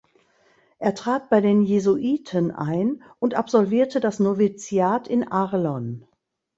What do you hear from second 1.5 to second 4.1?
Jesuiten ein und absolvierte